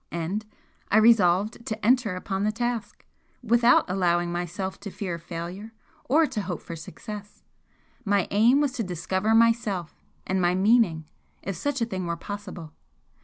And 0.11 0.47
I 0.89 0.97
resolved 0.97 1.63
to 1.67 1.85
enter 1.85 2.15
upon 2.15 2.43
the 2.43 2.51
task 2.51 3.05
without 3.43 3.87
allowing 3.87 4.31
myself 4.31 4.79
to 4.79 4.89
fear 4.89 5.19
failure 5.19 5.73
or 6.05 6.25
to 6.25 6.41
hope 6.41 6.63
for 6.63 6.75
success. 6.75 7.43
My 8.03 8.27
aim 8.31 8.61
was 8.61 8.71
to 8.71 8.83
discover 8.83 9.35
Myself 9.35 10.01
and 10.25 10.41
my 10.41 10.55
meaning, 10.55 11.05
if 11.43 11.55
such 11.55 11.81
a 11.81 11.85
thing 11.85 12.07
were 12.07 12.17
possible. 12.17 12.73